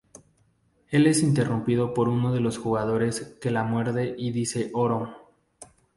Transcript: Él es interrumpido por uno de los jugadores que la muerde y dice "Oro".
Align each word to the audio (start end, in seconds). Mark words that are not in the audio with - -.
Él 0.89 1.05
es 1.05 1.21
interrumpido 1.21 1.93
por 1.93 2.09
uno 2.09 2.33
de 2.33 2.39
los 2.39 2.57
jugadores 2.57 3.37
que 3.39 3.51
la 3.51 3.63
muerde 3.63 4.15
y 4.17 4.31
dice 4.31 4.71
"Oro". 4.73 5.15